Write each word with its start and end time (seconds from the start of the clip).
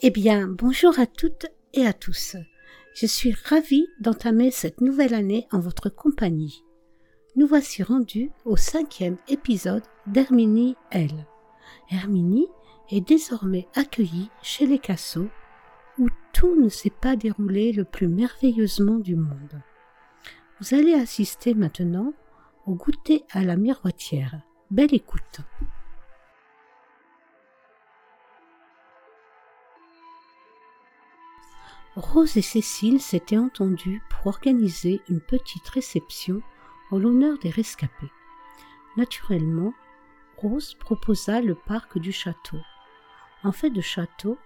Eh 0.00 0.10
bien, 0.10 0.46
bonjour 0.46 0.96
à 1.00 1.06
toutes 1.06 1.46
et 1.74 1.84
à 1.84 1.92
tous. 1.92 2.36
Je 2.94 3.04
suis 3.04 3.34
ravie 3.46 3.88
d'entamer 3.98 4.52
cette 4.52 4.80
nouvelle 4.80 5.12
année 5.12 5.48
en 5.50 5.58
votre 5.58 5.88
compagnie. 5.88 6.62
Nous 7.34 7.48
voici 7.48 7.82
rendus 7.82 8.30
au 8.44 8.56
cinquième 8.56 9.16
épisode 9.26 9.82
d'Herminie 10.06 10.76
L. 10.92 11.26
Herminie 11.90 12.46
est 12.92 13.00
désormais 13.00 13.66
accueillie 13.74 14.30
chez 14.40 14.66
les 14.66 14.78
Cassots, 14.78 15.30
où 15.98 16.06
tout 16.32 16.54
ne 16.54 16.68
s'est 16.68 16.90
pas 16.90 17.16
déroulé 17.16 17.72
le 17.72 17.82
plus 17.82 18.06
merveilleusement 18.06 19.00
du 19.00 19.16
monde. 19.16 19.60
Vous 20.60 20.76
allez 20.76 20.94
assister 20.94 21.54
maintenant 21.54 22.12
au 22.66 22.74
goûter 22.76 23.24
à 23.32 23.42
la 23.42 23.56
miroitière. 23.56 24.42
Belle 24.70 24.94
écoute. 24.94 25.40
Rose 31.98 32.36
et 32.36 32.42
Cécile 32.42 33.00
s'étaient 33.00 33.38
entendues 33.38 34.04
pour 34.08 34.28
organiser 34.28 35.02
une 35.08 35.20
petite 35.20 35.68
réception 35.68 36.42
en 36.92 36.98
l'honneur 36.98 37.36
des 37.38 37.50
rescapés. 37.50 38.12
Naturellement, 38.96 39.74
Rose 40.36 40.74
proposa 40.74 41.40
le 41.40 41.56
parc 41.56 41.98
du 41.98 42.12
château. 42.12 42.58
En 43.42 43.50
fait 43.50 43.70
de 43.70 43.80
château, 43.80 44.38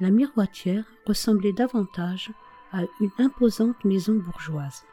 la 0.00 0.10
miroitière 0.10 0.86
ressemblait 1.04 1.52
davantage 1.52 2.32
à 2.72 2.84
une 3.00 3.12
imposante 3.18 3.84
maison 3.84 4.14
bourgeoise, 4.14 4.86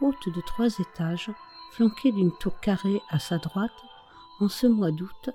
haute 0.00 0.28
de 0.28 0.40
trois 0.42 0.78
étages, 0.78 1.32
flanquée 1.72 2.12
d'une 2.12 2.36
tour 2.38 2.60
carrée 2.60 3.02
à 3.08 3.18
sa 3.18 3.38
droite. 3.38 3.82
En 4.38 4.48
ce 4.48 4.68
mois 4.68 4.92
d'août, 4.92 5.30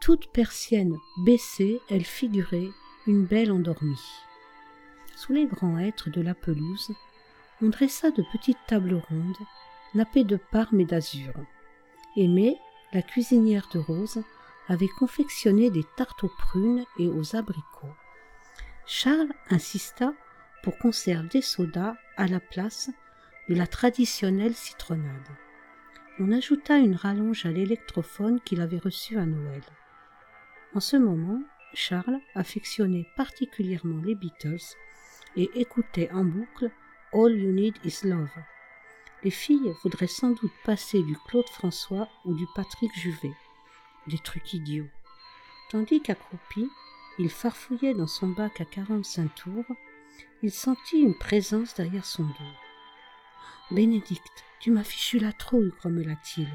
toute 0.00 0.32
persienne 0.32 0.96
baissée, 1.24 1.80
elle 1.88 2.04
figurait 2.04 2.70
une 3.06 3.24
belle 3.24 3.52
endormie. 3.52 4.02
Sous 5.16 5.32
les 5.32 5.46
grands 5.46 5.78
hêtres 5.78 6.10
de 6.10 6.20
la 6.20 6.34
pelouse, 6.34 6.92
on 7.62 7.68
dressa 7.68 8.10
de 8.10 8.22
petites 8.32 8.58
tables 8.66 9.00
rondes, 9.08 9.36
nappées 9.94 10.24
de 10.24 10.36
parme 10.36 10.80
et 10.80 10.84
d'azur. 10.84 11.32
Aimée, 12.16 12.58
la 12.92 13.00
cuisinière 13.00 13.68
de 13.72 13.78
Rose, 13.78 14.22
avait 14.68 14.88
confectionné 14.88 15.70
des 15.70 15.84
tartes 15.96 16.24
aux 16.24 16.32
prunes 16.38 16.84
et 16.98 17.08
aux 17.08 17.36
abricots. 17.36 17.94
Charles 18.86 19.32
insista 19.50 20.12
pour 20.62 20.78
qu'on 20.78 20.92
serve 20.92 21.28
des 21.28 21.42
sodas 21.42 21.94
à 22.16 22.26
la 22.26 22.40
place 22.40 22.90
de 23.48 23.54
la 23.54 23.66
traditionnelle 23.66 24.54
citronnade. 24.54 25.28
On 26.18 26.32
ajouta 26.32 26.78
une 26.78 26.96
rallonge 26.96 27.46
à 27.46 27.50
l'électrophone 27.50 28.40
qu'il 28.40 28.60
avait 28.60 28.78
reçu 28.78 29.18
à 29.18 29.26
Noël. 29.26 29.62
En 30.74 30.80
ce 30.80 30.96
moment, 30.96 31.40
Charles 31.72 32.20
affectionnait 32.34 33.06
particulièrement 33.16 34.00
les 34.02 34.14
Beatles 34.14 34.76
et 35.36 35.50
écoutait 35.54 36.10
en 36.12 36.24
boucle 36.24 36.70
All 37.12 37.36
You 37.36 37.52
Need 37.52 37.76
Is 37.84 38.06
Love. 38.06 38.28
Les 39.22 39.30
filles 39.30 39.72
voudraient 39.82 40.06
sans 40.06 40.30
doute 40.30 40.52
passer 40.64 41.02
du 41.02 41.16
Claude 41.26 41.48
François 41.48 42.08
ou 42.24 42.34
du 42.34 42.46
Patrick 42.54 42.92
Juvet. 42.94 43.32
Des 44.06 44.18
trucs 44.18 44.52
idiots. 44.52 44.88
Tandis 45.70 46.02
qu'accroupi, 46.02 46.68
il 47.18 47.30
farfouillait 47.30 47.94
dans 47.94 48.06
son 48.06 48.28
bac 48.28 48.60
à 48.60 48.64
quarante-cinq 48.64 49.34
tours, 49.34 49.64
il 50.42 50.50
sentit 50.50 50.98
une 50.98 51.16
présence 51.16 51.74
derrière 51.74 52.04
son 52.04 52.24
dos. 52.24 52.54
Bénédicte, 53.70 54.44
tu 54.60 54.70
m'as 54.70 54.84
fichu 54.84 55.18
la 55.18 55.32
trouille, 55.32 55.72
grommela-t-il. 55.78 56.48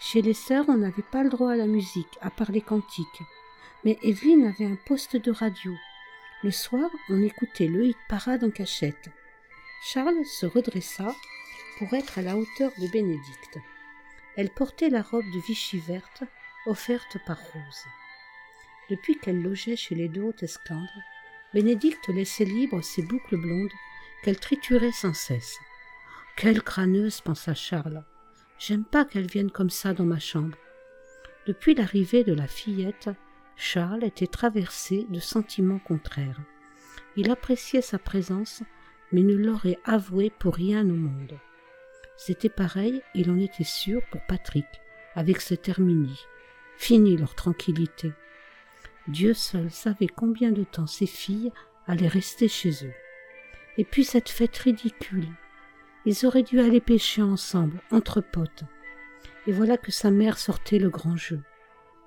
Chez 0.00 0.20
les 0.20 0.34
sœurs, 0.34 0.68
on 0.68 0.76
n'avait 0.76 1.02
pas 1.02 1.22
le 1.22 1.30
droit 1.30 1.52
à 1.52 1.56
la 1.56 1.66
musique, 1.66 2.18
à 2.20 2.30
part 2.30 2.52
les 2.52 2.60
cantiques. 2.60 3.22
Mais 3.84 3.98
Evelyne 4.02 4.46
avait 4.46 4.66
un 4.66 4.76
poste 4.86 5.16
de 5.16 5.30
radio, 5.30 5.72
le 6.44 6.50
soir, 6.50 6.90
on 7.08 7.22
écoutait 7.22 7.66
le 7.66 7.86
hit 7.86 7.96
parade 8.06 8.44
en 8.44 8.50
cachette. 8.50 9.08
Charles 9.82 10.26
se 10.26 10.44
redressa 10.44 11.14
pour 11.78 11.94
être 11.94 12.18
à 12.18 12.22
la 12.22 12.36
hauteur 12.36 12.70
de 12.78 12.86
Bénédicte. 12.88 13.58
Elle 14.36 14.50
portait 14.50 14.90
la 14.90 15.00
robe 15.00 15.24
de 15.24 15.40
Vichy 15.46 15.78
verte 15.78 16.22
offerte 16.66 17.16
par 17.26 17.38
Rose. 17.38 17.84
Depuis 18.90 19.18
qu'elle 19.18 19.40
logeait 19.40 19.76
chez 19.76 19.94
les 19.94 20.08
deux 20.08 20.20
hautes 20.20 20.42
esclandres, 20.42 21.02
Bénédicte 21.54 22.08
laissait 22.08 22.44
libre 22.44 22.82
ses 22.82 23.02
boucles 23.02 23.38
blondes 23.38 23.72
qu'elle 24.22 24.38
triturait 24.38 24.92
sans 24.92 25.14
cesse. 25.14 25.58
Quelle 26.36 26.62
crâneuse, 26.62 27.22
pensa 27.22 27.54
Charles. 27.54 28.04
J'aime 28.58 28.84
pas 28.84 29.06
qu'elle 29.06 29.28
vienne 29.28 29.50
comme 29.50 29.70
ça 29.70 29.94
dans 29.94 30.04
ma 30.04 30.18
chambre. 30.18 30.58
Depuis 31.46 31.74
l'arrivée 31.74 32.22
de 32.22 32.34
la 32.34 32.46
fillette, 32.46 33.08
Charles 33.56 34.04
était 34.04 34.26
traversé 34.26 35.06
de 35.08 35.20
sentiments 35.20 35.78
contraires. 35.78 36.40
Il 37.16 37.30
appréciait 37.30 37.82
sa 37.82 37.98
présence, 37.98 38.62
mais 39.12 39.22
ne 39.22 39.34
l'aurait 39.34 39.78
avoué 39.84 40.30
pour 40.30 40.54
rien 40.54 40.82
au 40.82 40.94
monde. 40.94 41.38
C'était 42.16 42.48
pareil, 42.48 43.02
il 43.14 43.30
en 43.30 43.38
était 43.38 43.64
sûr, 43.64 44.02
pour 44.10 44.20
Patrick, 44.26 44.66
avec 45.14 45.40
cette 45.40 45.68
Herminie. 45.68 46.24
Fini 46.76 47.16
leur 47.16 47.34
tranquillité. 47.34 48.12
Dieu 49.06 49.34
seul 49.34 49.70
savait 49.70 50.08
combien 50.08 50.50
de 50.50 50.64
temps 50.64 50.86
ses 50.86 51.06
filles 51.06 51.52
allaient 51.86 52.08
rester 52.08 52.48
chez 52.48 52.84
eux. 52.84 52.94
Et 53.76 53.84
puis 53.84 54.04
cette 54.04 54.28
fête 54.28 54.56
ridicule. 54.58 55.28
Ils 56.06 56.26
auraient 56.26 56.42
dû 56.42 56.60
aller 56.60 56.80
pêcher 56.80 57.22
ensemble, 57.22 57.80
entre 57.90 58.20
potes. 58.20 58.64
Et 59.46 59.52
voilà 59.52 59.76
que 59.76 59.92
sa 59.92 60.10
mère 60.10 60.38
sortait 60.38 60.78
le 60.78 60.90
grand 60.90 61.16
jeu 61.16 61.40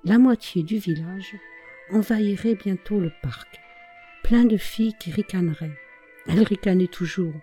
la 0.08 0.18
moitié 0.18 0.64
du 0.64 0.78
village 0.78 1.36
envahirait 1.92 2.56
bientôt 2.56 2.98
le 2.98 3.12
parc, 3.22 3.60
plein 4.24 4.46
de 4.46 4.56
filles 4.56 4.96
qui 4.98 5.12
ricaneraient. 5.12 5.78
Elles 6.28 6.44
ricanaient 6.44 6.88
toujours, 6.88 7.34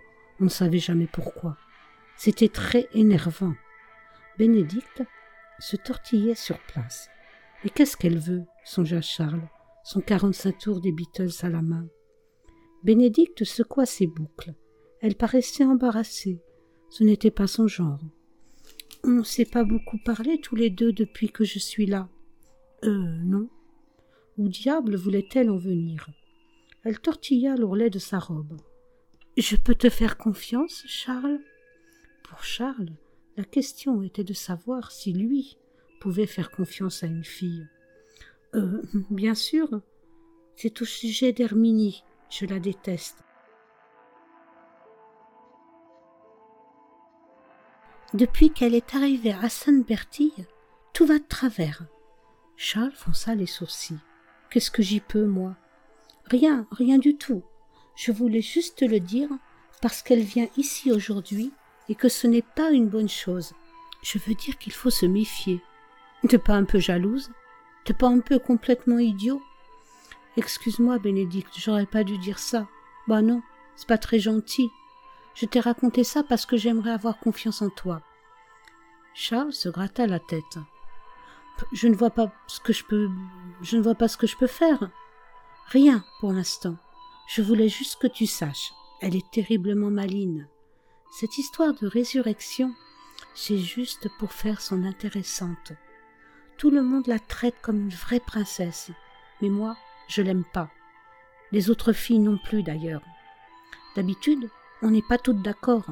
on 0.40 0.44
ne 0.44 0.48
savait 0.48 0.78
jamais 0.78 1.06
pourquoi. 1.06 1.58
C'était 2.16 2.48
très 2.48 2.88
énervant. 2.94 3.54
Bénédicte 4.38 5.02
se 5.58 5.76
tortillait 5.76 6.34
sur 6.34 6.58
place. 6.60 7.10
Mais 7.62 7.70
qu'est-ce 7.70 7.98
qu'elle 7.98 8.18
veut? 8.18 8.44
songea 8.64 9.02
Charles, 9.02 9.46
son 9.84 10.00
quarante-cinq 10.00 10.56
tours 10.56 10.80
des 10.80 10.92
Beatles 10.92 11.36
à 11.42 11.50
la 11.50 11.60
main. 11.60 11.86
Bénédicte 12.82 13.44
secoua 13.44 13.84
ses 13.84 14.06
boucles. 14.06 14.54
Elle 15.02 15.16
paraissait 15.16 15.64
embarrassée. 15.64 16.40
Ce 16.88 17.04
n'était 17.04 17.30
pas 17.30 17.46
son 17.46 17.66
genre. 17.66 18.00
On 19.02 19.10
ne 19.10 19.22
s'est 19.22 19.44
pas 19.44 19.64
beaucoup 19.64 19.98
parlé 20.02 20.40
tous 20.40 20.56
les 20.56 20.70
deux 20.70 20.94
depuis 20.94 21.28
que 21.28 21.44
je 21.44 21.58
suis 21.58 21.84
là. 21.84 22.08
Euh, 22.84 23.18
non. 23.22 23.48
Où 24.36 24.48
diable 24.48 24.96
voulait-elle 24.96 25.50
en 25.50 25.56
venir? 25.56 26.08
Elle 26.82 27.00
tortilla 27.00 27.56
l'ourlet 27.56 27.88
de 27.88 27.98
sa 27.98 28.18
robe. 28.18 28.60
Je 29.36 29.56
peux 29.56 29.74
te 29.74 29.88
faire 29.88 30.18
confiance, 30.18 30.84
Charles? 30.86 31.40
Pour 32.22 32.44
Charles, 32.44 32.92
la 33.36 33.44
question 33.44 34.02
était 34.02 34.24
de 34.24 34.34
savoir 34.34 34.92
si 34.92 35.12
lui 35.12 35.56
pouvait 36.00 36.26
faire 36.26 36.50
confiance 36.50 37.02
à 37.02 37.06
une 37.06 37.24
fille. 37.24 37.66
Euh, 38.54 38.82
bien 39.10 39.34
sûr. 39.34 39.80
C'est 40.56 40.82
au 40.82 40.84
sujet 40.84 41.32
d'Herminie. 41.32 42.04
Je 42.30 42.46
la 42.46 42.60
déteste. 42.60 43.24
Depuis 48.12 48.50
qu'elle 48.50 48.74
est 48.74 48.94
arrivée 48.94 49.32
à 49.32 49.48
Sainte-Bertille, 49.48 50.46
tout 50.92 51.06
va 51.06 51.18
de 51.18 51.24
travers. 51.24 51.84
Charles 52.56 52.92
fronça 52.92 53.34
les 53.34 53.46
sourcils. 53.46 53.98
Qu'est-ce 54.50 54.70
que 54.70 54.82
j'y 54.82 55.00
peux, 55.00 55.26
moi? 55.26 55.56
Rien, 56.26 56.66
rien 56.70 56.98
du 56.98 57.16
tout. 57.16 57.42
Je 57.96 58.12
voulais 58.12 58.40
juste 58.40 58.82
le 58.82 59.00
dire 59.00 59.28
parce 59.82 60.02
qu'elle 60.02 60.22
vient 60.22 60.48
ici 60.56 60.92
aujourd'hui 60.92 61.52
et 61.88 61.94
que 61.94 62.08
ce 62.08 62.26
n'est 62.26 62.42
pas 62.42 62.70
une 62.70 62.88
bonne 62.88 63.08
chose. 63.08 63.52
Je 64.02 64.18
veux 64.18 64.34
dire 64.34 64.58
qu'il 64.58 64.72
faut 64.72 64.90
se 64.90 65.06
méfier. 65.06 65.60
T'es 66.28 66.38
pas 66.38 66.54
un 66.54 66.64
peu 66.64 66.78
jalouse? 66.78 67.30
T'es 67.84 67.92
pas 67.92 68.08
un 68.08 68.20
peu 68.20 68.38
complètement 68.38 68.98
idiot? 68.98 69.42
Excuse-moi, 70.36 70.98
Bénédicte, 70.98 71.54
j'aurais 71.58 71.86
pas 71.86 72.04
dû 72.04 72.18
dire 72.18 72.38
ça. 72.38 72.66
Bah 73.06 73.22
non, 73.22 73.42
c'est 73.76 73.88
pas 73.88 73.98
très 73.98 74.18
gentil. 74.18 74.70
Je 75.34 75.46
t'ai 75.46 75.60
raconté 75.60 76.04
ça 76.04 76.22
parce 76.22 76.46
que 76.46 76.56
j'aimerais 76.56 76.92
avoir 76.92 77.18
confiance 77.18 77.60
en 77.60 77.70
toi. 77.70 78.00
Charles 79.14 79.52
se 79.52 79.68
gratta 79.68 80.06
la 80.06 80.20
tête 80.20 80.58
je 81.72 81.88
ne 81.88 81.94
vois 81.94 82.10
pas 82.10 82.32
ce 82.46 82.60
que 82.60 82.72
je 82.72 82.84
peux 82.84 83.08
je 83.62 83.76
ne 83.76 83.82
vois 83.82 83.94
pas 83.94 84.08
ce 84.08 84.16
que 84.16 84.26
je 84.26 84.36
peux 84.36 84.46
faire. 84.46 84.90
Rien 85.68 86.04
pour 86.20 86.32
l'instant. 86.32 86.76
Je 87.28 87.42
voulais 87.42 87.68
juste 87.68 87.96
que 88.00 88.06
tu 88.06 88.26
saches. 88.26 88.72
Elle 89.00 89.16
est 89.16 89.30
terriblement 89.30 89.90
maligne. 89.90 90.46
Cette 91.18 91.38
histoire 91.38 91.72
de 91.74 91.86
résurrection, 91.86 92.74
c'est 93.34 93.58
juste 93.58 94.08
pour 94.18 94.32
faire 94.32 94.60
son 94.60 94.84
intéressante. 94.84 95.72
Tout 96.58 96.70
le 96.70 96.82
monde 96.82 97.06
la 97.06 97.18
traite 97.18 97.56
comme 97.62 97.80
une 97.80 97.90
vraie 97.90 98.20
princesse, 98.20 98.90
mais 99.40 99.48
moi, 99.48 99.76
je 100.08 100.22
l'aime 100.22 100.44
pas. 100.52 100.70
Les 101.52 101.70
autres 101.70 101.92
filles 101.92 102.18
non 102.18 102.38
plus 102.38 102.62
d'ailleurs. 102.62 103.02
D'habitude, 103.96 104.50
on 104.82 104.90
n'est 104.90 105.02
pas 105.02 105.18
toutes 105.18 105.42
d'accord, 105.42 105.86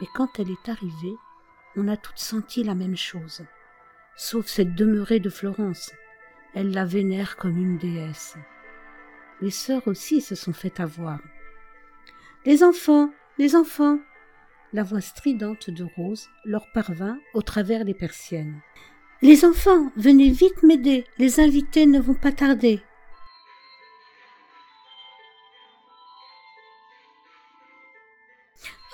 mais 0.00 0.06
quand 0.14 0.38
elle 0.38 0.50
est 0.50 0.68
arrivée, 0.68 1.16
on 1.76 1.88
a 1.88 1.96
toutes 1.96 2.18
senti 2.18 2.62
la 2.62 2.74
même 2.74 2.96
chose 2.96 3.44
sauf 4.18 4.46
cette 4.48 4.74
demeurée 4.74 5.20
de 5.20 5.30
Florence. 5.30 5.92
Elle 6.54 6.72
la 6.72 6.84
vénère 6.84 7.36
comme 7.36 7.56
une 7.56 7.78
déesse. 7.78 8.36
les 9.40 9.50
sœurs 9.50 9.86
aussi 9.86 10.20
se 10.20 10.34
sont 10.34 10.52
fait 10.52 10.80
avoir. 10.80 11.20
Les 12.44 12.64
enfants, 12.64 13.10
les 13.38 13.54
enfants. 13.54 14.00
La 14.72 14.82
voix 14.82 15.00
stridente 15.00 15.70
de 15.70 15.86
Rose 15.96 16.28
leur 16.44 16.66
parvint 16.74 17.18
au 17.32 17.40
travers 17.40 17.84
des 17.84 17.94
persiennes. 17.94 18.60
Les 19.22 19.44
enfants, 19.44 19.90
venez 19.96 20.30
vite 20.30 20.62
m'aider, 20.62 21.04
les 21.18 21.40
invités 21.40 21.86
ne 21.86 22.00
vont 22.00 22.14
pas 22.14 22.32
tarder. 22.32 22.82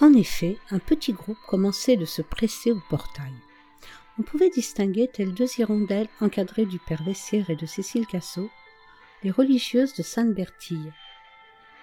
En 0.00 0.12
effet, 0.12 0.58
un 0.70 0.78
petit 0.78 1.12
groupe 1.12 1.38
commençait 1.48 1.96
de 1.96 2.04
se 2.04 2.20
presser 2.20 2.72
au 2.72 2.80
portail. 2.90 3.32
On 4.18 4.22
pouvait 4.22 4.50
distinguer, 4.50 5.08
telles 5.08 5.34
deux 5.34 5.48
hirondelles 5.58 6.08
encadrées 6.20 6.66
du 6.66 6.78
père 6.78 7.02
Vessière 7.02 7.50
et 7.50 7.56
de 7.56 7.66
Cécile 7.66 8.06
Cassot, 8.06 8.48
les 9.24 9.32
religieuses 9.32 9.94
de 9.94 10.04
Sainte-Bertille. 10.04 10.92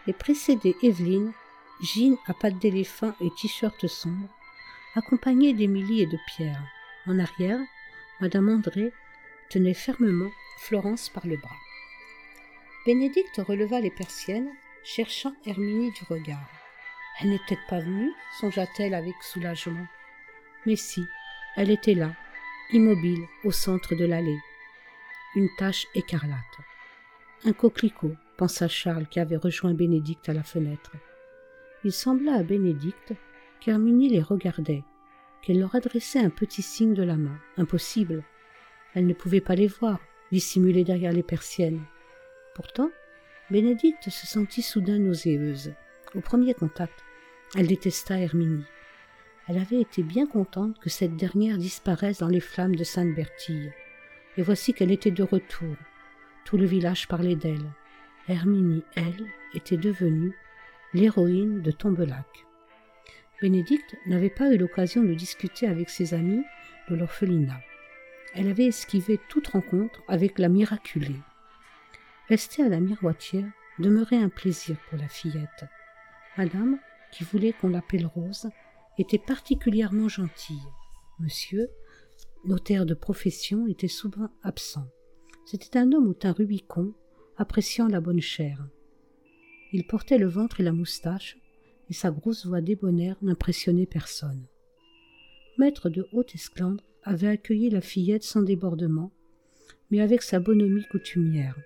Les 0.07 0.13
précédées 0.13 0.75
Evelyne, 0.81 1.33
jeans 1.81 2.18
à 2.28 2.33
pattes 2.33 2.57
d'éléphant 2.60 3.13
et 3.19 3.30
t-shirt 3.42 3.86
sombre, 3.88 4.30
accompagnées 4.95 5.54
d'Émilie 5.54 6.04
et 6.04 6.07
de 6.07 6.18
Pierre. 6.28 6.63
En 7.06 7.19
arrière, 7.19 7.60
Madame 8.22 8.50
André 8.50 8.94
tenait 9.50 9.74
fermement 9.74 10.31
Florence 10.60 11.10
par 11.10 11.28
le 11.28 11.36
bras. 11.36 11.50
Bénédicte 12.86 13.42
releva 13.45 13.81
les 13.81 13.92
persiennes, 13.92 14.51
cherchant 14.83 15.33
Herminie 15.45 15.92
du 15.92 16.04
regard. 16.10 16.50
Elle 17.19 17.31
n'est 17.31 17.39
peut-être 17.39 17.68
pas 17.68 17.80
venue, 17.80 18.12
songea-t-elle 18.39 18.94
avec 18.94 19.16
soulagement. 19.22 19.86
Mais 20.66 20.75
si, 20.75 21.06
elle 21.57 21.69
était 21.69 21.94
là, 21.94 22.13
immobile, 22.71 23.25
au 23.44 23.51
centre 23.51 23.95
de 23.95 24.06
l'allée. 24.06 24.39
Une 25.36 25.50
tache 25.57 25.86
écarlate. 25.95 26.38
Un 27.44 27.53
coquelicot, 27.53 28.15
pensa 28.38 28.68
Charles 28.68 29.07
qui 29.07 29.19
avait 29.19 29.36
rejoint 29.36 29.74
Bénédicte 29.74 30.30
à 30.30 30.33
la 30.33 30.44
fenêtre. 30.44 30.92
Il 31.83 31.92
sembla 31.92 32.36
à 32.36 32.44
Bénédicte 32.44 33.13
qu'Herminie 33.59 34.09
les 34.09 34.21
regardait, 34.21 34.83
qu'elle 35.42 35.59
leur 35.59 35.75
adressait 35.75 36.19
un 36.19 36.30
petit 36.30 36.62
signe 36.62 36.94
de 36.94 37.03
la 37.03 37.18
main. 37.18 37.38
Impossible. 37.57 38.24
Elle 38.94 39.07
ne 39.07 39.13
pouvait 39.13 39.42
pas 39.42 39.56
les 39.56 39.68
voir, 39.68 40.00
dissimulés 40.31 40.83
derrière 40.83 41.12
les 41.12 41.24
persiennes. 41.24 41.83
Pourtant, 42.56 42.89
Bénédicte 43.50 44.09
se 44.09 44.27
sentit 44.27 44.62
soudain 44.62 45.00
nauséeuse. 45.00 45.74
Au 46.15 46.21
premier 46.21 46.54
contact, 46.54 47.04
elle 47.56 47.68
détesta 47.68 48.19
Herminie. 48.19 48.65
Elle 49.47 49.57
avait 49.57 49.81
été 49.81 50.03
bien 50.03 50.27
contente 50.27 50.79
que 50.79 50.89
cette 50.89 51.15
dernière 51.15 51.57
disparaisse 51.57 52.19
dans 52.19 52.27
les 52.27 52.39
flammes 52.39 52.75
de 52.75 52.83
Sainte-Bertille. 52.83 53.71
Et 54.38 54.41
voici 54.41 54.73
qu'elle 54.73 54.91
était 54.91 55.11
de 55.11 55.23
retour. 55.23 55.75
Tout 56.45 56.57
le 56.57 56.65
village 56.65 57.07
parlait 57.07 57.35
d'elle. 57.35 57.71
Herminie, 58.27 58.83
elle, 58.95 59.25
était 59.53 59.77
devenue 59.77 60.33
l'héroïne 60.93 61.61
de 61.61 61.71
Tombelac. 61.71 62.45
Bénédicte 63.41 63.95
n'avait 64.05 64.29
pas 64.29 64.53
eu 64.53 64.57
l'occasion 64.57 65.03
de 65.03 65.13
discuter 65.13 65.67
avec 65.67 65.89
ses 65.89 66.13
amis 66.13 66.44
de 66.89 66.95
l'orphelinat. 66.95 67.61
Elle 68.35 68.47
avait 68.47 68.67
esquivé 68.67 69.19
toute 69.27 69.47
rencontre 69.47 70.01
avec 70.07 70.39
la 70.39 70.47
miraculée. 70.47 71.19
Rester 72.29 72.63
à 72.63 72.69
la 72.69 72.79
miroitière 72.79 73.49
demeurait 73.79 74.21
un 74.21 74.29
plaisir 74.29 74.77
pour 74.89 74.99
la 74.99 75.07
fillette. 75.07 75.65
Madame, 76.37 76.77
qui 77.11 77.23
voulait 77.23 77.53
qu'on 77.53 77.69
l'appelle 77.69 78.05
Rose, 78.05 78.49
était 78.97 79.17
particulièrement 79.17 80.07
gentille. 80.07 80.63
Monsieur, 81.19 81.69
notaire 82.45 82.85
de 82.85 82.93
profession, 82.93 83.67
était 83.67 83.88
souvent 83.88 84.29
absent. 84.43 84.88
C'était 85.45 85.77
un 85.79 85.91
homme 85.91 86.07
au 86.07 86.13
teint 86.13 86.33
Rubicon, 86.33 86.93
appréciant 87.38 87.88
la 87.88 88.01
bonne 88.01 88.21
chair. 88.21 88.65
Il 89.73 89.85
portait 89.88 90.17
le 90.17 90.27
ventre 90.27 90.59
et 90.59 90.63
la 90.63 90.73
moustache, 90.73 91.38
et 91.89 91.93
sa 91.93 92.11
grosse 92.11 92.45
voix 92.45 92.61
débonnaire 92.61 93.17
n'impressionnait 93.21 93.85
personne. 93.85 94.45
Maître 95.57 95.89
de 95.89 96.07
haute 96.13 96.35
esclandre 96.35 96.83
avait 97.03 97.27
accueilli 97.27 97.69
la 97.69 97.81
fillette 97.81 98.23
sans 98.23 98.41
débordement, 98.41 99.11
mais 99.89 99.99
avec 99.99 100.21
sa 100.21 100.39
bonhomie 100.39 100.85
coutumière. 100.89 101.57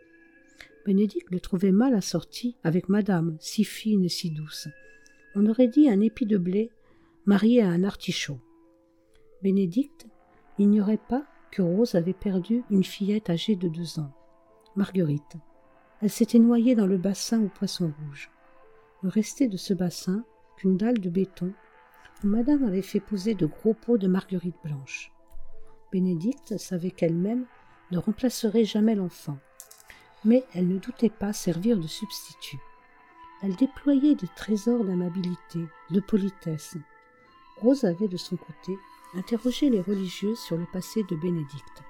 Bénédicte 0.86 1.32
le 1.32 1.40
trouvait 1.40 1.72
mal 1.72 1.94
assorti 1.94 2.56
avec 2.64 2.90
madame, 2.90 3.38
si 3.40 3.64
fine 3.64 4.04
et 4.04 4.10
si 4.10 4.32
douce. 4.32 4.68
On 5.36 5.48
aurait 5.48 5.68
dit 5.68 5.90
un 5.90 6.00
épi 6.00 6.26
de 6.26 6.38
blé 6.38 6.70
marié 7.26 7.64
à 7.64 7.70
un 7.70 7.84
artichaut. 7.84 8.40
Bénédicte 9.42 10.08
n'ignorait 10.60 11.00
pas 11.10 11.26
que 11.52 11.64
Rose 11.64 11.96
avait 11.96 12.14
perdu 12.14 12.64
une 12.70 12.84
fillette 12.84 13.30
âgée 13.30 13.56
de 13.56 13.68
deux 13.68 14.00
ans, 14.00 14.12
Marguerite. 14.76 15.38
Elle 16.02 16.12
s'était 16.12 16.40
noyée 16.40 16.76
dans 16.76 16.86
le 16.86 16.98
bassin 16.98 17.42
aux 17.42 17.50
poissons 17.50 17.92
rouges. 18.00 18.30
Ne 19.02 19.10
restait 19.10 19.48
de 19.48 19.58
ce 19.58 19.74
bassin 19.74 20.24
qu'une 20.58 20.78
dalle 20.78 21.00
de 21.00 21.10
béton 21.10 21.54
où 22.24 22.28
madame 22.28 22.64
avait 22.64 22.82
fait 22.82 23.00
poser 23.00 23.34
de 23.34 23.48
gros 23.48 23.74
pots 23.74 23.98
de 23.98 24.08
marguerite 24.08 24.58
blanche. 24.64 25.12
Bénédicte 25.92 26.58
savait 26.58 26.92
qu'elle-même 26.92 27.46
ne 27.92 27.98
remplacerait 27.98 28.66
jamais 28.66 28.96
l'enfant, 28.96 29.38
mais 30.26 30.44
elle 30.54 30.68
ne 30.68 30.78
doutait 30.78 31.10
pas 31.10 31.34
servir 31.34 31.78
de 31.78 31.88
substitut. 31.88 32.60
Elle 33.42 33.56
déployait 33.56 34.16
des 34.16 34.30
trésors 34.36 34.84
d'amabilité, 34.84 35.60
de 35.92 36.00
politesse, 36.00 36.78
Rose 37.62 37.84
avait 37.84 38.08
de 38.08 38.18
son 38.18 38.36
côté 38.36 38.78
interrogé 39.16 39.70
les 39.70 39.82
religieuses 39.82 40.40
sur 40.40 40.58
le 40.58 40.66
passé 40.66 41.04
de 41.04 41.16
Bénédicte. 41.16 41.84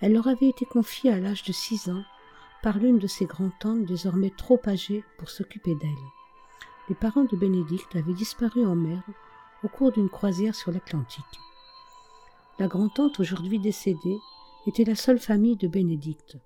Elle 0.00 0.14
leur 0.14 0.28
avait 0.28 0.48
été 0.48 0.64
confiée 0.64 1.12
à 1.12 1.20
l'âge 1.20 1.44
de 1.44 1.52
six 1.52 1.88
ans 1.88 2.02
par 2.62 2.78
l'une 2.78 2.98
de 2.98 3.06
ses 3.06 3.26
grands-tantes 3.26 3.84
désormais 3.84 4.32
trop 4.36 4.60
âgées 4.66 5.04
pour 5.18 5.30
s'occuper 5.30 5.74
d'elle. 5.74 5.90
Les 6.88 6.94
parents 6.94 7.24
de 7.24 7.36
Bénédicte 7.36 7.96
avaient 7.96 8.14
disparu 8.14 8.66
en 8.66 8.74
mer 8.74 9.02
au 9.62 9.68
cours 9.68 9.92
d'une 9.92 10.08
croisière 10.08 10.54
sur 10.54 10.72
l'Atlantique. 10.72 11.24
La 12.58 12.66
grand-tante, 12.66 13.20
aujourd'hui 13.20 13.58
décédée, 13.58 14.18
était 14.66 14.84
la 14.84 14.94
seule 14.94 15.18
famille 15.18 15.56
de 15.56 15.68
Bénédicte. 15.68 16.36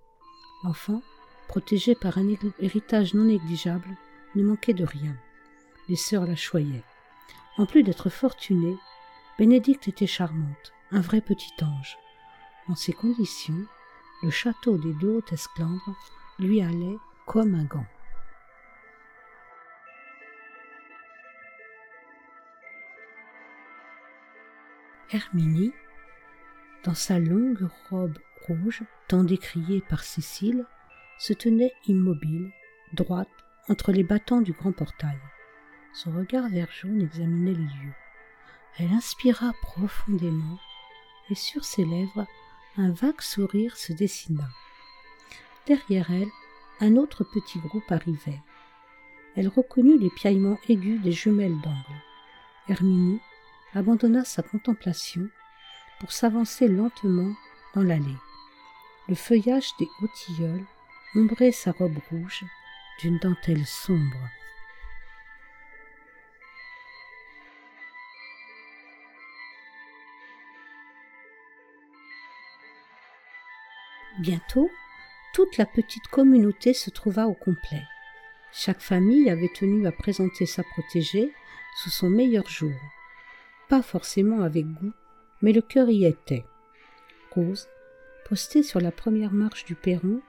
L'enfant, 0.62 1.02
protégé 1.48 1.94
par 1.94 2.18
un 2.18 2.28
héritage 2.60 3.14
non 3.14 3.24
négligeable, 3.24 3.88
ne 4.34 4.42
manquait 4.42 4.74
de 4.74 4.84
rien. 4.84 5.16
Les 5.88 5.96
sœurs 5.96 6.26
la 6.26 6.36
choyaient. 6.36 6.84
En 7.56 7.66
plus 7.66 7.84
d'être 7.84 8.10
fortunée, 8.10 8.76
Bénédicte 9.38 9.86
était 9.86 10.06
charmante, 10.06 10.72
un 10.90 11.00
vrai 11.00 11.20
petit 11.20 11.52
ange. 11.62 11.96
En 12.68 12.74
ces 12.74 12.92
conditions, 12.92 13.66
le 14.22 14.30
château 14.30 14.76
des 14.76 14.92
deux 14.94 15.16
hautes 15.16 15.32
esclandres 15.32 15.96
lui 16.38 16.62
allait 16.62 16.98
comme 17.26 17.54
un 17.54 17.64
gant. 17.64 17.86
Herminie, 25.10 25.72
dans 26.82 26.94
sa 26.94 27.20
longue 27.20 27.68
robe 27.88 28.18
rouge, 28.48 28.82
tant 29.06 29.22
décriée 29.22 29.80
par 29.80 30.02
Cécile, 30.02 30.66
se 31.18 31.32
tenait 31.32 31.72
immobile, 31.86 32.50
droite, 32.94 33.28
entre 33.68 33.92
les 33.92 34.02
battants 34.02 34.40
du 34.40 34.52
grand 34.52 34.72
portail. 34.72 35.18
Son 35.94 36.10
regard 36.10 36.48
vert 36.48 36.70
jaune 36.72 37.02
examinait 37.02 37.52
les 37.52 37.58
lieux. 37.58 37.94
Elle 38.78 38.92
inspira 38.92 39.52
profondément, 39.62 40.58
et 41.30 41.36
sur 41.36 41.64
ses 41.64 41.84
lèvres 41.84 42.26
un 42.76 42.90
vague 42.90 43.20
sourire 43.20 43.76
se 43.76 43.92
dessina. 43.92 44.48
Derrière 45.66 46.10
elle, 46.10 46.30
un 46.80 46.96
autre 46.96 47.22
petit 47.22 47.60
groupe 47.60 47.90
arrivait. 47.92 48.42
Elle 49.36 49.46
reconnut 49.46 49.96
les 49.96 50.10
piaillements 50.10 50.58
aigus 50.68 51.00
des 51.00 51.12
jumelles 51.12 51.60
d'angle. 51.60 52.02
Herminie 52.68 53.20
abandonna 53.72 54.24
sa 54.24 54.42
contemplation 54.42 55.28
pour 56.00 56.10
s'avancer 56.10 56.66
lentement 56.66 57.32
dans 57.76 57.82
l'allée. 57.82 58.18
Le 59.08 59.14
feuillage 59.14 59.70
des 59.78 59.88
hauts 60.02 60.10
tilleuls 60.14 60.64
ombrait 61.14 61.52
sa 61.52 61.70
robe 61.70 61.98
rouge 62.10 62.44
d'une 63.00 63.18
dentelle 63.18 63.64
sombre. 63.64 64.28
Bientôt, 74.20 74.70
toute 75.32 75.56
la 75.56 75.66
petite 75.66 76.06
communauté 76.06 76.72
se 76.72 76.88
trouva 76.88 77.26
au 77.26 77.34
complet. 77.34 77.82
Chaque 78.52 78.80
famille 78.80 79.28
avait 79.28 79.50
tenu 79.52 79.84
à 79.88 79.90
présenter 79.90 80.46
sa 80.46 80.62
protégée 80.62 81.32
sous 81.82 81.90
son 81.90 82.10
meilleur 82.10 82.48
jour. 82.48 82.74
Pas 83.68 83.82
forcément 83.82 84.42
avec 84.42 84.66
goût, 84.66 84.92
mais 85.42 85.52
le 85.52 85.60
cœur 85.60 85.90
y 85.90 86.04
était. 86.04 86.44
Rose, 87.32 87.66
postée 88.28 88.62
sur 88.62 88.80
la 88.80 88.92
première 88.92 89.32
marche 89.32 89.64
du 89.64 89.74
perron, 89.74 90.20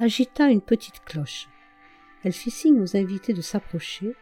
agita 0.00 0.50
une 0.50 0.60
petite 0.60 1.04
cloche. 1.04 1.46
Elle 2.24 2.32
fit 2.32 2.50
signe 2.50 2.80
aux 2.80 2.96
invités 2.96 3.34
de 3.34 3.40
s'approcher 3.40 4.16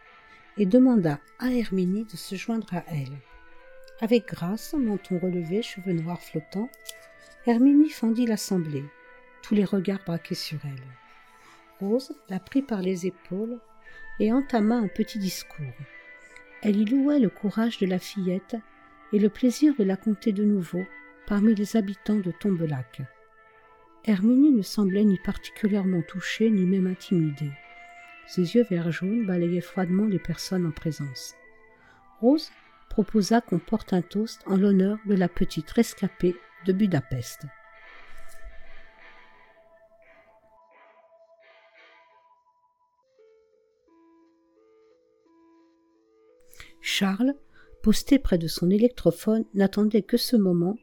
et 0.57 0.67
demanda 0.67 1.19
à 1.39 1.49
Herminie 1.49 2.05
de 2.05 2.17
se 2.17 2.35
joindre 2.35 2.71
à 2.71 2.83
elle. 2.89 3.17
Avec 3.99 4.27
grâce, 4.27 4.75
menton 4.75 5.17
relevé, 5.17 5.63
cheveux 5.63 5.93
noirs 5.93 6.21
flottants, 6.21 6.69
Herminie 7.47 7.89
fendit 7.89 8.27
l'assemblée 8.27 8.83
tous 9.47 9.55
les 9.55 9.65
regards 9.65 10.03
braqués 10.05 10.35
sur 10.35 10.59
elle. 10.65 10.83
Rose 11.79 12.11
la 12.29 12.39
prit 12.39 12.61
par 12.61 12.81
les 12.81 13.07
épaules 13.07 13.59
et 14.19 14.33
entama 14.33 14.75
un 14.75 14.87
petit 14.87 15.19
discours. 15.19 15.65
Elle 16.61 16.75
y 16.75 16.85
louait 16.85 17.19
le 17.19 17.29
courage 17.29 17.77
de 17.77 17.85
la 17.85 17.99
fillette 17.99 18.57
et 19.13 19.19
le 19.19 19.29
plaisir 19.29 19.73
de 19.77 19.83
la 19.83 19.95
compter 19.95 20.33
de 20.33 20.43
nouveau 20.43 20.83
parmi 21.27 21.55
les 21.55 21.77
habitants 21.77 22.19
de 22.19 22.31
Tombelac. 22.31 23.01
Herminie 24.03 24.51
ne 24.51 24.63
semblait 24.63 25.05
ni 25.05 25.17
particulièrement 25.19 26.01
touchée 26.01 26.49
ni 26.49 26.65
même 26.65 26.87
intimidée. 26.87 27.51
Ses 28.25 28.55
yeux 28.55 28.65
verts 28.69 28.91
jaunes 28.91 29.25
balayaient 29.25 29.61
froidement 29.61 30.05
les 30.05 30.19
personnes 30.19 30.65
en 30.65 30.71
présence. 30.71 31.35
Rose 32.19 32.51
proposa 32.89 33.39
qu'on 33.39 33.59
porte 33.59 33.93
un 33.93 34.01
toast 34.01 34.41
en 34.45 34.57
l'honneur 34.57 34.97
de 35.05 35.15
la 35.15 35.29
petite 35.29 35.69
rescapée 35.71 36.35
de 36.65 36.73
Budapest. 36.73 37.45
Charles, 46.89 47.35
posté 47.83 48.17
près 48.17 48.37
de 48.37 48.47
son 48.47 48.69
électrophone, 48.69 49.43
n'attendait 49.53 50.03
que 50.03 50.15
ce 50.15 50.37
moment 50.37 50.77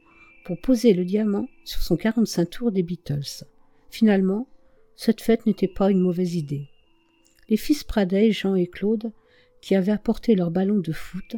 pour 0.44 0.60
poser 0.60 0.92
le 0.92 1.02
diamant 1.02 1.48
sur 1.64 1.80
son 1.80 1.96
45 1.96 2.50
tours 2.50 2.72
des 2.72 2.82
Beatles. 2.82 3.46
Finalement, 3.88 4.46
cette 4.96 5.22
fête 5.22 5.46
n'était 5.46 5.66
pas 5.66 5.90
une 5.90 6.00
mauvaise 6.00 6.34
idée. 6.34 6.68
Les 7.48 7.56
fils 7.56 7.84
Pradet, 7.84 8.32
Jean 8.32 8.54
et 8.54 8.66
Claude, 8.66 9.12
qui 9.62 9.74
avaient 9.74 9.92
apporté 9.92 10.34
leur 10.34 10.50
ballon 10.50 10.78
de 10.78 10.92
foot, 10.92 11.36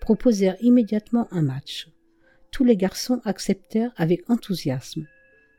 proposèrent 0.00 0.56
immédiatement 0.60 1.28
un 1.30 1.42
match. 1.42 1.88
Tous 2.50 2.64
les 2.64 2.76
garçons 2.76 3.20
acceptèrent 3.24 3.92
avec 3.96 4.28
enthousiasme. 4.28 5.06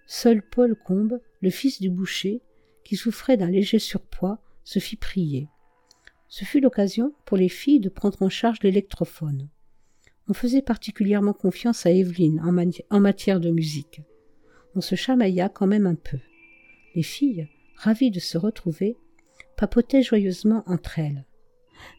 Seul 0.06 0.42
Paul 0.42 0.76
Combe, 0.76 1.22
le 1.40 1.50
fils 1.50 1.80
du 1.80 1.90
boucher, 1.90 2.42
qui 2.84 2.98
souffrait 2.98 3.38
d'un 3.38 3.50
léger 3.50 3.80
surpoids, 3.80 4.42
se 4.66 4.80
fit 4.80 4.98
prier. 4.98 5.48
Ce 6.30 6.46
fut 6.46 6.60
l'occasion 6.60 7.14
pour 7.26 7.38
les 7.38 7.50
filles 7.50 7.80
de 7.80 7.90
prendre 7.90 8.22
en 8.22 8.30
charge 8.30 8.60
l'électrophone. 8.62 9.50
On 10.28 10.34
faisait 10.34 10.62
particulièrement 10.62 11.34
confiance 11.34 11.88
à 11.88 11.92
Evelyne 11.92 12.40
en, 12.92 13.00
matière 13.00 13.40
de 13.40 13.50
musique. 13.50 14.02
On 14.76 14.82
se 14.82 14.94
chamailla 14.94 15.50
quand 15.50 15.66
même 15.66 15.88
un 15.88 15.96
peu. 15.96 16.20
Les 16.94 17.02
filles, 17.02 17.50
ravies 17.76 18.12
de 18.12 18.20
se 18.20 18.38
retrouver, 18.38 18.96
papotaient 19.58 20.04
joyeusement 20.04 20.64
entre 20.68 21.00
elles. 21.00 21.26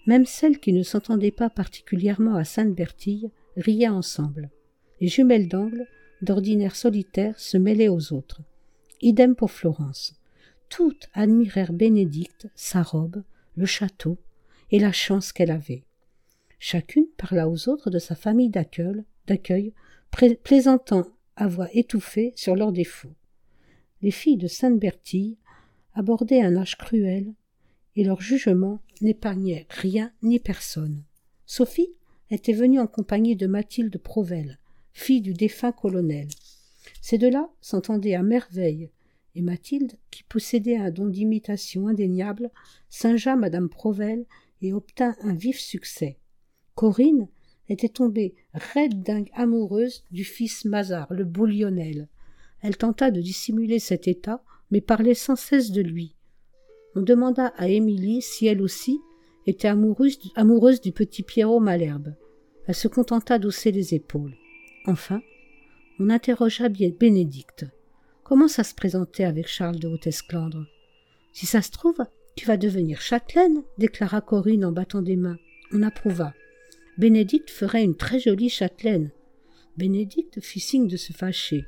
Même 0.07 0.27
celles 0.27 0.61
qui 0.61 0.73
ne 0.73 0.85
s'entendaient 0.85 1.33
pas 1.33 1.51
particulièrement 1.51 2.37
à 2.37 2.45
Sainte-Bertille 2.45 3.33
riaient 3.57 3.89
ensemble. 3.89 4.51
Les 5.01 5.09
jumelles 5.09 5.49
d'angle, 5.49 5.89
d'ordinaire 6.23 6.77
solitaires, 6.77 7.39
se 7.41 7.57
mêlaient 7.57 7.89
aux 7.89 8.13
autres. 8.13 8.43
Idem 9.01 9.35
pour 9.35 9.51
Florence. 9.51 10.15
Toutes 10.69 11.09
admirèrent 11.15 11.73
Bénédicte, 11.73 12.47
sa 12.55 12.83
robe, 12.83 13.25
le 13.61 13.67
château 13.67 14.19
et 14.71 14.79
la 14.79 14.91
chance 14.91 15.33
qu'elle 15.33 15.51
avait. 15.51 15.85
Chacune 16.59 17.07
parla 17.17 17.49
aux 17.49 17.69
autres 17.69 17.91
de 17.91 17.99
sa 17.99 18.15
famille 18.15 18.51
d'accueil, 18.51 19.75
plaisantant 20.43 21.07
à 21.37 21.47
voix 21.47 21.69
étouffée 21.73 22.33
sur 22.37 22.57
leurs 22.57 22.73
défauts. 22.73 23.15
Les 24.03 24.11
filles 24.11 24.39
de 24.39 24.49
Sainte-Bertille 24.49 25.37
abordaient 25.95 26.41
un 26.41 26.57
âge 26.57 26.79
cruel, 26.79 27.35
et 27.97 28.05
leur 28.05 28.21
jugement 28.21 28.81
n'épargnait 29.03 29.67
rien 29.69 30.13
ni 30.23 30.39
personne. 30.39 31.05
Sophie 31.45 31.93
était 32.31 32.53
venue 32.53 32.81
en 32.81 32.87
compagnie 32.87 33.37
de 33.37 33.47
Mathilde 33.47 33.99
Provel, 33.99 34.59
fille 34.93 35.21
du 35.21 35.35
défunt 35.35 35.73
colonel. 35.73 36.29
Ces 37.03 37.19
deux-là 37.19 37.51
s'entendaient 37.61 38.15
à 38.15 38.23
merveille, 38.23 38.91
et 39.35 39.43
Mathilde, 39.43 39.93
qui 40.11 40.23
possédait 40.25 40.77
un 40.77 40.91
don 40.91 41.07
d'imitation 41.07 41.89
indéniable, 41.89 42.51
singea 42.89 43.37
madame 43.37 43.69
Provel 43.69 44.27
et 44.63 44.73
obtint 44.73 45.17
un 45.23 45.35
vif 45.35 45.59
succès. 45.59 46.19
Corinne 46.75 47.29
était 47.69 47.89
tombée 47.89 48.35
raide 48.53 49.03
dingue 49.03 49.31
amoureuse 49.35 50.05
du 50.11 50.25
fils 50.25 50.65
Mazar, 50.65 51.13
le 51.13 51.25
beau 51.25 51.47
Lionel. 51.47 52.09
Elle 52.61 52.77
tenta 52.77 53.11
de 53.11 53.21
dissimuler 53.21 53.79
cet 53.79 54.09
état, 54.09 54.43
mais 54.71 54.81
parlait 54.81 55.15
sans 55.15 55.37
cesse 55.37 55.71
de 55.71 55.81
lui. 55.81 56.17
On 56.95 57.03
demanda 57.03 57.53
à 57.57 57.69
Émilie 57.69 58.23
si 58.23 58.47
elle 58.47 58.61
aussi 58.61 59.01
était 59.47 59.69
amoureuse, 59.69 60.81
du 60.81 60.93
petit 60.93 61.23
Pierrot 61.23 61.61
Malherbe. 61.61 62.15
Elle 62.67 62.75
se 62.75 62.89
contenta 62.89 63.39
d'hausser 63.39 63.73
les 63.73 63.95
épaules. 63.95 64.37
Enfin, 64.87 65.23
on 65.99 66.11
interrogea 66.11 66.69
Bénédicte. 66.69 67.67
Comment 68.31 68.47
ça 68.47 68.63
se 68.63 68.77
présentait 68.77 69.25
avec 69.25 69.49
Charles 69.49 69.81
de 69.81 69.89
Haute-Esclandre? 69.89 70.65
Si 71.33 71.47
ça 71.47 71.63
se 71.63 71.73
trouve, 71.73 71.99
tu 72.37 72.47
vas 72.47 72.57
devenir 72.57 73.01
châtelaine, 73.01 73.65
déclara 73.77 74.21
Corinne 74.21 74.65
en 74.65 74.71
battant 74.71 75.03
des 75.03 75.17
mains. 75.17 75.39
On 75.73 75.83
approuva. 75.83 76.33
Bénédicte 76.97 77.51
ferait 77.51 77.83
une 77.83 77.97
très 77.97 78.21
jolie 78.21 78.49
châtelaine. 78.49 79.11
Bénédicte 79.77 80.41
fit 80.41 80.61
signe 80.61 80.87
de 80.87 80.97
se 80.97 81.13
fâcher, 81.13 81.65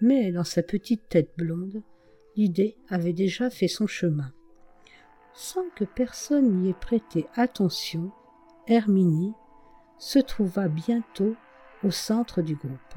mais 0.00 0.32
dans 0.32 0.42
sa 0.42 0.64
petite 0.64 1.08
tête 1.08 1.30
blonde, 1.36 1.80
l'idée 2.34 2.76
avait 2.88 3.12
déjà 3.12 3.48
fait 3.48 3.68
son 3.68 3.86
chemin. 3.86 4.32
Sans 5.32 5.68
que 5.76 5.84
personne 5.84 6.60
n'y 6.60 6.70
ait 6.70 6.74
prêté 6.74 7.26
attention, 7.36 8.10
Herminie 8.66 9.34
se 9.96 10.18
trouva 10.18 10.66
bientôt 10.66 11.36
au 11.84 11.92
centre 11.92 12.42
du 12.42 12.56
groupe. 12.56 12.96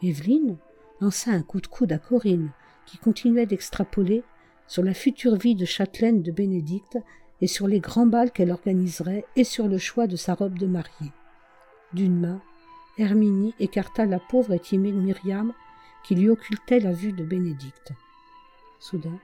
Evelyne, 0.00 0.58
lança 1.00 1.30
un 1.30 1.42
coup 1.42 1.60
de 1.60 1.66
coude 1.66 1.92
à 1.92 1.98
Corinne, 1.98 2.50
qui 2.86 2.98
continuait 2.98 3.46
d'extrapoler 3.46 4.22
sur 4.66 4.82
la 4.82 4.94
future 4.94 5.36
vie 5.36 5.54
de 5.54 5.64
châtelaine 5.64 6.22
de 6.22 6.30
Bénédicte 6.30 6.98
et 7.40 7.46
sur 7.46 7.66
les 7.66 7.80
grands 7.80 8.06
bals 8.06 8.30
qu'elle 8.30 8.50
organiserait 8.50 9.24
et 9.36 9.44
sur 9.44 9.66
le 9.66 9.78
choix 9.78 10.06
de 10.06 10.16
sa 10.16 10.34
robe 10.34 10.58
de 10.58 10.66
mariée. 10.66 11.12
D'une 11.92 12.20
main, 12.20 12.40
Herminie 12.98 13.54
écarta 13.58 14.04
la 14.04 14.18
pauvre 14.18 14.52
et 14.52 14.60
timide 14.60 14.94
Myriam 14.94 15.52
qui 16.04 16.14
lui 16.14 16.28
occultait 16.28 16.80
la 16.80 16.92
vue 16.92 17.12
de 17.12 17.24
Bénédicte. 17.24 17.92
Soudain, 18.78 19.18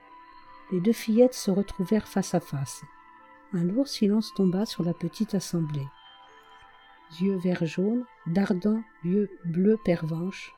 les 0.71 0.79
deux 0.79 0.93
fillettes 0.93 1.33
se 1.33 1.51
retrouvèrent 1.51 2.07
face 2.07 2.33
à 2.33 2.39
face. 2.39 2.83
Un 3.53 3.63
lourd 3.63 3.87
silence 3.87 4.33
tomba 4.35 4.65
sur 4.65 4.83
la 4.83 4.93
petite 4.93 5.33
assemblée. 5.33 5.87
Yeux 7.21 7.37
vert 7.37 7.65
jaune, 7.65 8.03
d'ardents 8.25 8.81
yeux 9.03 9.29
bleus 9.45 9.79
pervenches, 9.85 10.53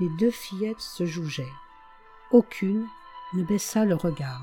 les 0.00 0.08
deux 0.18 0.30
fillettes 0.30 0.80
se 0.80 1.04
jugeaient. 1.04 1.52
Aucune 2.30 2.86
ne 3.34 3.42
baissa 3.42 3.84
le 3.84 3.94
regard. 3.94 4.42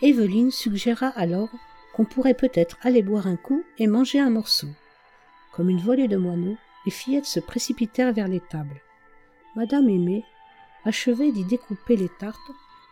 Evelyne 0.00 0.52
suggéra 0.52 1.08
alors 1.08 1.48
qu'on 1.92 2.04
pourrait 2.04 2.34
peut-être 2.34 2.76
aller 2.82 3.02
boire 3.02 3.26
un 3.26 3.36
coup 3.36 3.64
et 3.78 3.88
manger 3.88 4.20
un 4.20 4.30
morceau. 4.30 4.68
Comme 5.52 5.70
une 5.70 5.80
volée 5.80 6.06
de 6.06 6.16
moineaux, 6.16 6.56
les 6.84 6.92
fillettes 6.92 7.26
se 7.26 7.40
précipitèrent 7.40 8.12
vers 8.12 8.28
les 8.28 8.40
tables. 8.40 8.80
Madame 9.56 9.88
Aimée 9.88 10.24
achevait 10.84 11.32
d'y 11.32 11.44
découper 11.44 11.96
les 11.96 12.08
tartes 12.08 12.38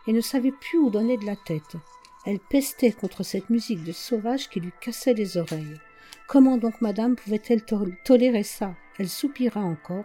et 0.07 0.13
ne 0.13 0.19
savait 0.19 0.51
plus 0.51 0.79
où 0.79 0.89
donner 0.89 1.17
de 1.17 1.25
la 1.25 1.37
tête. 1.37 1.77
Elle 2.27 2.39
pestait 2.39 2.91
contre 2.91 3.23
cette 3.23 3.49
musique 3.49 3.85
de 3.85 3.93
sauvage 3.93 4.49
qui 4.49 4.59
lui 4.59 4.73
cassait 4.81 5.13
les 5.13 5.37
oreilles. 5.37 5.79
Comment 6.27 6.57
donc 6.57 6.81
madame 6.81 7.15
pouvait-elle 7.15 7.63
tolérer 8.03 8.43
ça? 8.43 8.75
Elle 8.99 9.07
soupira 9.07 9.61
encore 9.61 10.03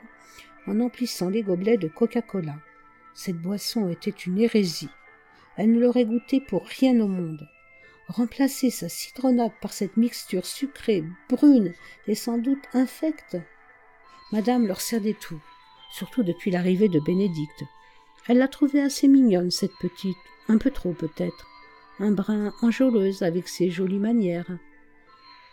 en 0.69 0.79
emplissant 0.79 1.31
les 1.31 1.43
gobelets 1.43 1.79
de 1.79 1.89
Coca-Cola. 1.89 2.55
Cette 3.13 3.43
boisson 3.43 3.89
était 3.89 4.11
une 4.11 4.39
hérésie. 4.39 4.89
Elle 5.57 5.73
ne 5.73 5.81
l'aurait 5.81 6.05
goûtée 6.05 6.41
pour 6.41 6.65
rien 6.65 7.01
au 7.01 7.09
monde. 7.09 7.49
Remplacer 8.07 8.71
sa 8.71 8.89
citronnade 8.89 9.59
par 9.61 9.73
cette 9.73 9.97
mixture 9.97 10.47
sucrée, 10.47 11.03
brune 11.29 11.75
et 12.07 12.15
sans 12.15 12.39
doute 12.39 12.69
infecte? 12.73 13.37
Madame 14.31 14.69
leur 14.69 14.81
servait 14.81 15.17
tout, 15.21 15.43
surtout 15.91 16.23
depuis 16.23 16.53
l'arrivée 16.53 16.89
de 16.89 17.01
Bénédicte. 17.01 17.65
Elle 18.29 18.39
la 18.39 18.47
trouvait 18.47 18.83
assez 18.83 19.09
mignonne, 19.09 19.51
cette 19.51 19.77
petite, 19.81 20.17
un 20.47 20.59
peu 20.59 20.71
trop 20.71 20.93
peut-être 20.93 21.49
un 22.03 22.11
brin 22.11 22.53
enjôleuse 22.61 23.23
avec 23.23 23.49
ses 23.49 23.71
jolies 23.71 23.99
manières. 23.99 24.59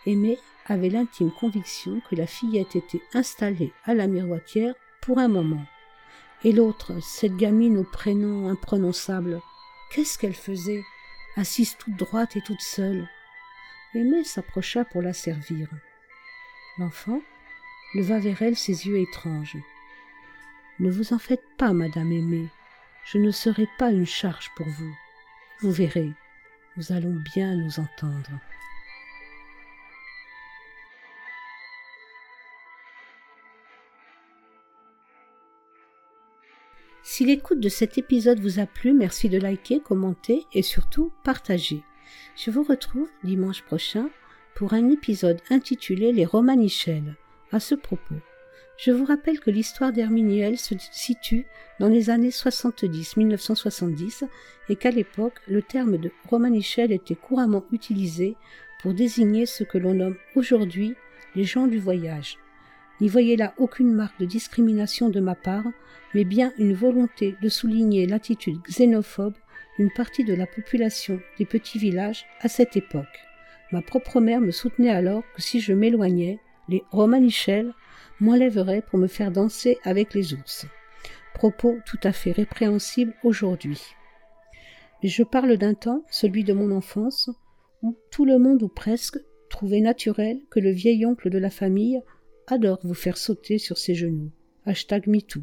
Aimée 0.04 0.38
avait 0.66 0.90
l'intime 0.90 1.30
conviction 1.30 2.02
que 2.10 2.16
la 2.16 2.26
fillette 2.26 2.76
était 2.76 3.02
installée 3.14 3.72
à 3.84 3.94
la 3.94 4.06
miroitière 4.06 4.74
pour 5.00 5.18
un 5.18 5.28
moment. 5.28 5.64
Et 6.42 6.52
l'autre, 6.52 6.92
cette 7.00 7.36
gamine 7.36 7.78
au 7.78 7.84
prénom 7.84 8.48
imprononçable, 8.48 9.40
qu'est-ce 9.92 10.18
qu'elle 10.18 10.34
faisait, 10.34 10.82
assise 11.36 11.76
toute 11.78 11.96
droite 11.96 12.36
et 12.36 12.42
toute 12.42 12.60
seule? 12.60 13.08
Aimée 13.94 14.24
s'approcha 14.24 14.84
pour 14.84 15.02
la 15.02 15.12
servir. 15.12 15.68
L'enfant 16.78 17.20
leva 17.94 18.18
vers 18.18 18.42
elle 18.42 18.56
ses 18.56 18.86
yeux 18.86 18.98
étranges. 18.98 19.56
Ne 20.78 20.90
vous 20.90 21.12
en 21.12 21.18
faites 21.18 21.44
pas, 21.58 21.72
madame 21.72 22.10
aimée, 22.12 22.48
je 23.04 23.18
ne 23.18 23.30
serai 23.30 23.68
pas 23.78 23.90
une 23.90 24.06
charge 24.06 24.50
pour 24.56 24.66
vous. 24.66 24.94
Vous 25.60 25.72
verrez, 25.72 26.10
nous 26.80 26.96
allons 26.96 27.16
bien 27.34 27.56
nous 27.56 27.78
entendre. 27.78 28.30
Si 37.02 37.24
l'écoute 37.26 37.60
de 37.60 37.68
cet 37.68 37.98
épisode 37.98 38.40
vous 38.40 38.60
a 38.60 38.66
plu, 38.66 38.94
merci 38.94 39.28
de 39.28 39.38
liker, 39.38 39.80
commenter 39.80 40.46
et 40.54 40.62
surtout 40.62 41.12
partager. 41.22 41.82
Je 42.36 42.50
vous 42.50 42.62
retrouve 42.62 43.08
dimanche 43.24 43.62
prochain 43.62 44.08
pour 44.54 44.72
un 44.72 44.88
épisode 44.88 45.40
intitulé 45.50 46.12
Les 46.12 46.24
Romanichels. 46.24 47.16
À 47.52 47.60
ce 47.60 47.74
propos, 47.74 48.20
je 48.80 48.90
vous 48.92 49.04
rappelle 49.04 49.40
que 49.40 49.50
l'histoire 49.50 49.92
d'Herminiel 49.92 50.56
se 50.56 50.74
situe 50.90 51.44
dans 51.80 51.88
les 51.88 52.08
années 52.08 52.30
70-1970 52.30 54.24
et 54.70 54.76
qu'à 54.76 54.90
l'époque, 54.90 55.38
le 55.46 55.60
terme 55.60 55.98
de 55.98 56.10
Romanichel 56.30 56.90
était 56.90 57.14
couramment 57.14 57.66
utilisé 57.72 58.36
pour 58.80 58.94
désigner 58.94 59.44
ce 59.44 59.64
que 59.64 59.76
l'on 59.76 59.92
nomme 59.92 60.16
aujourd'hui 60.34 60.94
les 61.34 61.44
gens 61.44 61.66
du 61.66 61.78
voyage. 61.78 62.38
N'y 63.02 63.08
voyez 63.08 63.36
là 63.36 63.52
aucune 63.58 63.92
marque 63.92 64.18
de 64.18 64.24
discrimination 64.24 65.10
de 65.10 65.20
ma 65.20 65.34
part, 65.34 65.66
mais 66.14 66.24
bien 66.24 66.54
une 66.56 66.72
volonté 66.72 67.36
de 67.42 67.50
souligner 67.50 68.06
l'attitude 68.06 68.62
xénophobe 68.62 69.36
d'une 69.78 69.92
partie 69.92 70.24
de 70.24 70.32
la 70.34 70.46
population 70.46 71.20
des 71.38 71.44
petits 71.44 71.78
villages 71.78 72.24
à 72.40 72.48
cette 72.48 72.78
époque. 72.78 73.04
Ma 73.72 73.82
propre 73.82 74.20
mère 74.20 74.40
me 74.40 74.52
soutenait 74.52 74.88
alors 74.88 75.22
que 75.36 75.42
si 75.42 75.60
je 75.60 75.74
m'éloignais, 75.74 76.38
les 76.68 76.82
Romanichels 76.90 77.74
m'enlèverait 78.20 78.82
pour 78.82 78.98
me 78.98 79.06
faire 79.06 79.30
danser 79.30 79.78
avec 79.84 80.14
les 80.14 80.34
ours. 80.34 80.66
Propos 81.34 81.78
tout 81.86 82.00
à 82.02 82.12
fait 82.12 82.32
répréhensibles 82.32 83.14
aujourd'hui. 83.24 83.80
Je 85.02 85.22
parle 85.22 85.56
d'un 85.56 85.74
temps, 85.74 86.04
celui 86.10 86.44
de 86.44 86.52
mon 86.52 86.70
enfance, 86.70 87.30
où 87.82 87.96
tout 88.10 88.24
le 88.24 88.38
monde 88.38 88.62
ou 88.62 88.68
presque 88.68 89.18
trouvait 89.48 89.80
naturel 89.80 90.40
que 90.50 90.60
le 90.60 90.70
vieil 90.70 91.06
oncle 91.06 91.30
de 91.30 91.38
la 91.38 91.50
famille 91.50 92.00
adore 92.46 92.80
vous 92.82 92.94
faire 92.94 93.16
sauter 93.16 93.58
sur 93.58 93.78
ses 93.78 93.94
genoux. 93.94 94.30
Hashtag 94.66 95.06
MeToo. 95.06 95.40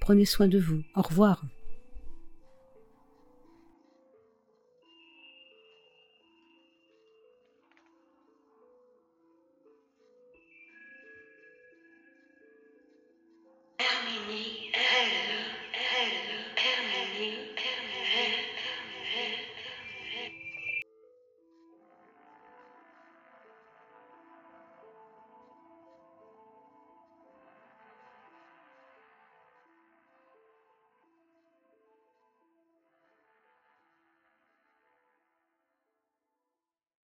Prenez 0.00 0.24
soin 0.24 0.48
de 0.48 0.58
vous. 0.58 0.82
Au 0.94 1.02
revoir. 1.02 1.44